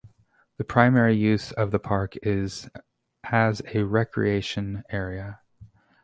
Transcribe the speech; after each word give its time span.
The 0.57 0.63
primary 0.63 1.15
use 1.15 1.51
of 1.51 1.69
the 1.69 1.77
park 1.77 2.15
is 2.23 2.67
as 3.23 3.61
a 3.75 3.83
recreation 3.83 4.81
area. 4.89 5.41